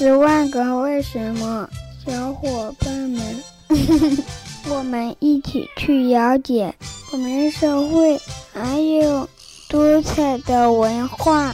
[0.00, 1.68] 十万个为什么，
[2.06, 3.22] 小伙伴们，
[4.70, 6.74] 我们一起去了解
[7.12, 8.18] 我们社会
[8.50, 9.28] 还有
[9.68, 11.52] 多彩的文化。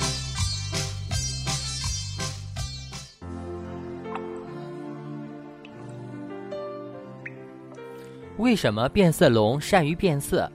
[8.36, 10.48] 为什么变色龙善于变色？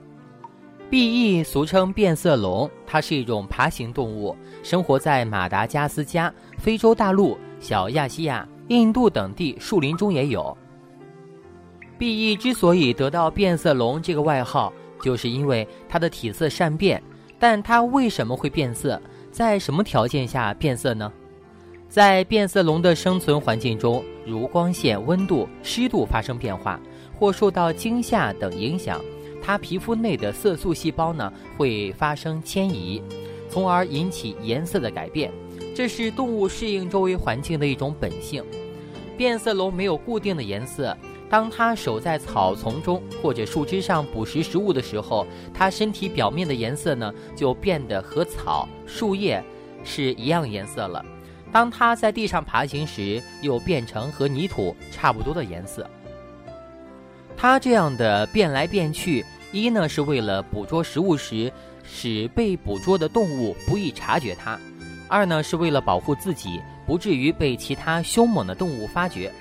[0.91, 10.55] 碧翼俗称变色龙，它是一种爬行动物，生活在马达加斯加、非洲大陆、小亚细亚、印度等地树林中也有。
[11.97, 17.01] 碧翼之所以得到变色龙这个外号，就是因为它的体色善变。
[17.39, 19.01] 但它为什么会变色？
[19.31, 21.09] 在什么条件下变色呢？
[21.87, 26.77] 在变色龙的生存环境中，如光线、温度、湿度发生变化。
[27.17, 28.99] 或受到惊吓等影响，
[29.41, 33.01] 它皮肤内的色素细胞呢会发生迁移，
[33.49, 35.31] 从而引起颜色的改变。
[35.75, 38.43] 这是动物适应周围环境的一种本性。
[39.17, 40.95] 变色龙没有固定的颜色，
[41.29, 49.43] 当它守在草丛中或者树枝上捕食食物的时候，它身体表面的颜色呢就变得和草、树叶
[49.83, 51.03] 是一样颜色了。
[51.51, 55.87] 当它在地上爬行时，又变成和泥土差不多的颜色。
[57.41, 61.51] 它这样的变来变去，一呢是为了捕捉食物时
[61.83, 64.59] 使被捕捉的动物不易察觉它；
[65.09, 69.31] 二呢是为了保护自己不至于被其他凶猛的动物发觉。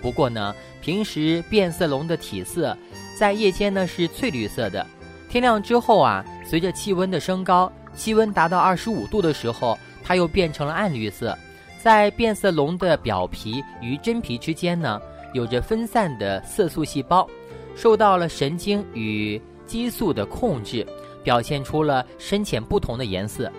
[0.00, 2.74] 不过呢，平时变色龙的体色
[3.14, 4.86] 在夜间呢是翠绿色的，
[5.28, 11.36] 天亮之后啊，随着气温的升高，气温达到二十五度的时候，它又变成了暗绿色。
[11.78, 14.98] 在变色龙的表皮与真皮之间呢，
[15.34, 17.28] 有着分散的色素细胞。
[17.74, 20.86] 受到了神经与激素的控制，
[21.22, 23.50] 表现出了深浅不同的颜色。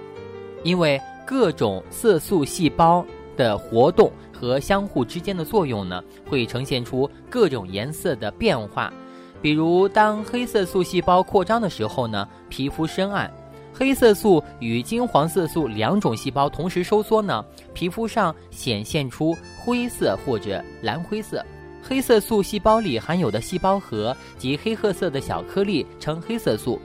[0.64, 8.94] 因为各种色素细胞的活动和相互之间的作用呢，会呈现出各种颜色的变化。
[9.42, 13.28] 比如，当黑色素细胞扩张的时候呢，皮肤深暗；
[13.74, 21.44] 黑色素与金黄色素两种细胞同时收缩呢，皮肤上显现出灰色或者蓝灰色。
[21.82, 26.80] 黑色素细胞里含有的细胞核及黑褐色的小颗粒称黑色素，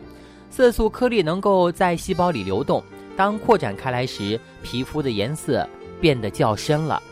[0.50, 2.82] 色素颗粒能够在细胞里流动。
[3.16, 5.68] 当扩展开来时，皮肤的颜色
[6.00, 7.02] 变得较深了。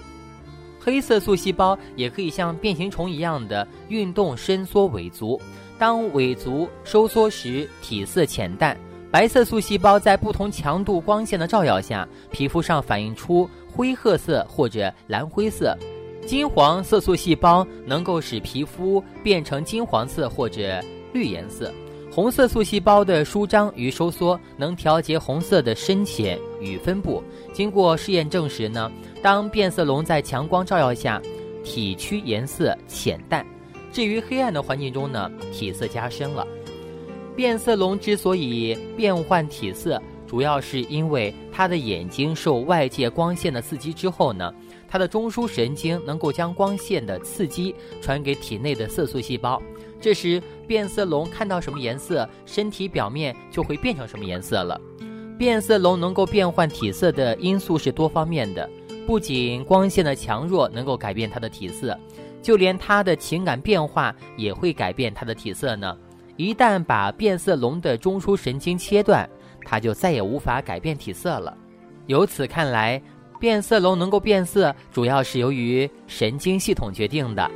[0.79, 5.41] 黑色素细胞也可以像变形虫一样的运动伸缩尾足，
[5.79, 8.77] 当尾足收缩时，体色浅淡。
[9.11, 15.75] 白色素细胞在不同强度光线的照耀下，皮肤上反映出灰褐色或者蓝灰色。
[16.27, 20.81] 金黄色素细胞能够使皮肤变成金黄色或者
[21.13, 21.73] 绿颜色，
[22.11, 27.23] 红色素细胞的舒张与收缩能调节红色的深浅与分布。
[27.53, 28.91] 经过试验证实呢，
[29.23, 31.21] 当变色龙在强光照耀下，
[31.63, 33.45] 体躯颜色浅淡；
[33.93, 36.47] 至于黑暗的环境中呢，体色加深了。
[37.37, 44.53] 变色龙之所以变换体色，主要是因为它的眼睛受外界光线的刺激之后呢。
[44.89, 49.61] 它的中枢神经能够将光线的刺激传给体内的色素细胞，
[50.01, 54.81] 这时变色龙看到什么颜色，身体表面就会变成什么颜色了。
[55.37, 58.71] 变色龙能够变换体色的因素是多方面的，
[59.05, 61.99] 不仅光线的强弱能够改变它的体色，
[62.41, 65.97] 就连它的情感变化也会改变它的体色呢。
[66.37, 69.29] 一旦把变色龙的中枢神经切断，
[69.65, 71.57] 它就再也无法改变体色了。
[72.07, 73.01] 由此看来。
[73.41, 77.51] 变色龙能够变色，主要是由于神经系统决定的。